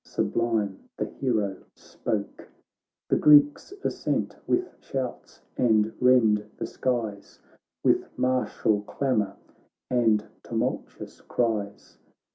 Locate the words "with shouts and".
4.47-5.93